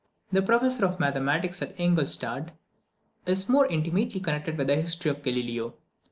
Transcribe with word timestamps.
The 0.31 0.39
claim 0.41 0.41
of 0.41 0.47
Scheiner, 0.47 0.47
professor 0.63 0.85
of 0.87 0.99
mathematics 0.99 1.61
at 1.61 1.79
Ingolstadt, 1.79 2.53
is 3.27 3.47
more 3.47 3.67
intimately 3.67 4.19
connected 4.19 4.57
with 4.57 4.65
the 4.65 4.75
history 4.75 5.11
of 5.11 5.21
Galileo. 5.21 5.75